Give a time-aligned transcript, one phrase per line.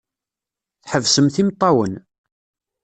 [0.83, 1.93] Tḥebsemt imeṭṭawen.